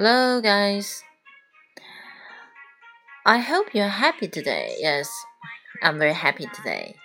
[0.00, 1.04] Hello, guys.
[3.26, 4.76] I hope you're happy today.
[4.78, 5.12] Yes,
[5.82, 6.96] I'm very happy today.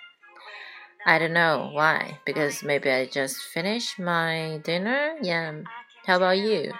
[1.04, 5.12] I don't know why, because maybe I just finished my dinner.
[5.20, 5.60] Yeah.
[6.06, 6.72] How about you?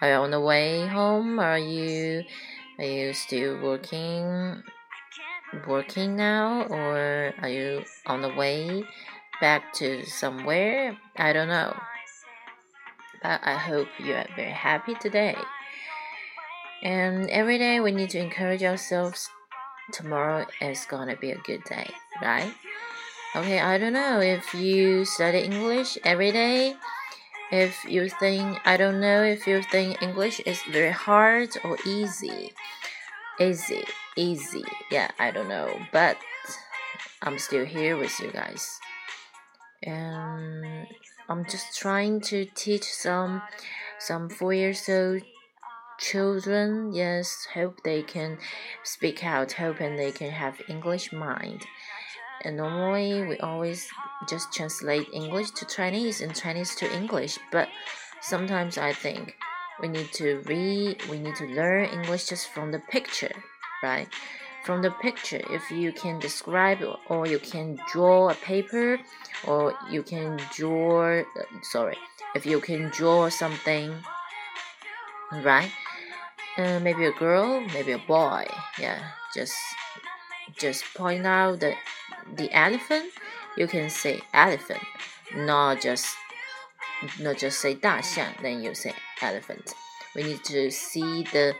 [0.00, 1.40] Are you on the way home?
[1.40, 2.22] Are you
[2.78, 4.62] are you still working
[5.66, 8.84] working now or are you on the way
[9.40, 10.96] back to somewhere?
[11.16, 11.74] I don't know.
[13.20, 15.34] But I hope you are very happy today.
[16.82, 19.28] And every day we need to encourage ourselves.
[19.92, 21.90] Tomorrow is gonna be a good day,
[22.20, 22.52] right?
[23.34, 26.76] Okay, I don't know if you study English every day.
[27.52, 32.52] If you think, I don't know if you think English is very hard or easy.
[33.38, 33.84] Easy,
[34.16, 34.64] easy.
[34.90, 35.70] Yeah, I don't know.
[35.92, 36.16] But
[37.22, 38.80] I'm still here with you guys.
[39.82, 40.86] And
[41.28, 43.42] I'm just trying to teach some
[43.98, 45.22] some four years old
[45.98, 48.38] children yes hope they can
[48.82, 51.66] speak out hoping they can have english mind.
[52.44, 53.88] And normally we always
[54.28, 57.68] just translate english to chinese and chinese to english but
[58.20, 59.34] sometimes i think
[59.80, 63.32] we need to read we need to learn english just from the picture
[63.82, 64.08] right?
[64.64, 68.98] From the picture if you can describe or you can draw a paper
[69.46, 71.22] or you can draw
[71.62, 71.96] sorry
[72.34, 73.94] if you can draw something
[75.44, 75.70] right
[76.58, 78.46] uh, maybe a girl, maybe a boy.
[78.78, 78.98] Yeah,
[79.34, 79.56] just
[80.56, 81.74] just point out the
[82.34, 83.12] the elephant.
[83.56, 84.82] You can say elephant,
[85.34, 86.16] not just
[87.20, 88.26] not just say 大象.
[88.42, 89.74] Then you say elephant.
[90.14, 91.54] We need to see the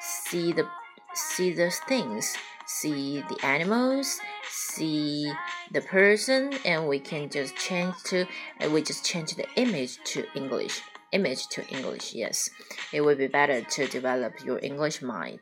[0.00, 0.66] see the
[1.14, 2.36] see the things,
[2.66, 5.32] see the animals, see
[5.70, 8.26] the person, and we can just change to
[8.60, 12.14] and we just change the image to English image to English.
[12.14, 12.50] Yes,
[12.92, 15.40] it would be better to develop your English mind.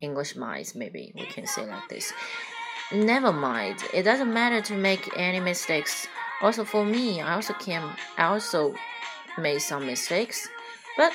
[0.00, 2.12] English minds, maybe we can say like this.
[2.92, 3.82] Never mind.
[3.92, 6.06] It doesn't matter to make any mistakes.
[6.42, 7.96] Also, for me, I also can.
[8.18, 8.74] I also
[9.38, 10.48] made some mistakes,
[10.96, 11.12] but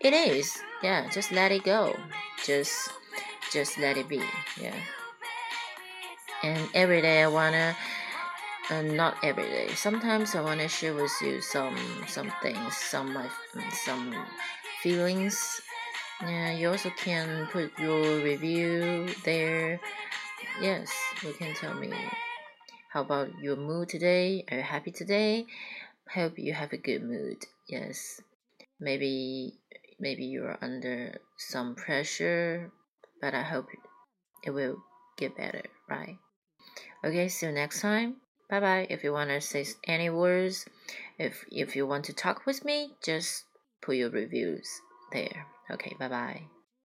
[0.00, 0.58] it is.
[0.82, 1.96] Yeah, just let it go.
[2.44, 2.90] Just,
[3.52, 4.22] just let it be.
[4.60, 4.74] Yeah.
[6.42, 7.76] And every day I wanna
[8.70, 9.68] and not every day.
[9.74, 13.28] Sometimes I want to share with you some some things, some my
[13.84, 14.14] some
[14.82, 15.60] feelings.
[16.20, 19.80] Yeah, you also can put your review there.
[20.60, 20.90] Yes,
[21.22, 21.92] you can tell me
[22.92, 24.44] how about your mood today?
[24.50, 25.46] Are you happy today?
[26.12, 27.44] Hope you have a good mood.
[27.68, 28.20] Yes,
[28.80, 29.54] maybe
[30.00, 32.72] maybe you're under some pressure,
[33.20, 33.68] but I hope
[34.42, 34.82] it will
[35.16, 36.18] get better, right?
[37.04, 38.16] Okay, see you next time.
[38.48, 38.86] Bye bye.
[38.88, 40.64] If you want to say any words,
[41.18, 43.44] if if you want to talk with me, just
[43.82, 44.68] put your reviews
[45.12, 45.46] there.
[45.70, 46.57] Okay, bye bye.